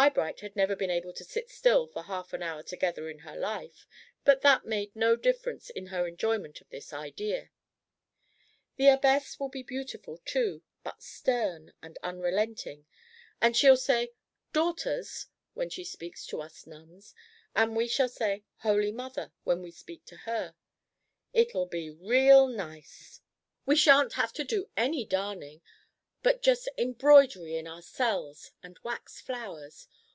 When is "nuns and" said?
16.64-17.74